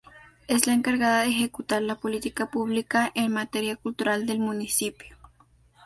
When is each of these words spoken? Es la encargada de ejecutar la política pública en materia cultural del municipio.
Es 0.47 0.65
la 0.65 0.73
encargada 0.73 1.21
de 1.21 1.27
ejecutar 1.29 1.79
la 1.83 1.93
política 1.99 2.49
pública 2.49 3.11
en 3.13 3.31
materia 3.33 3.75
cultural 3.75 4.25
del 4.25 4.39
municipio. 4.39 5.15